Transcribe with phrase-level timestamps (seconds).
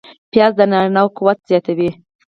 [0.31, 1.89] پیاز د نارینه و قوت زیاتوي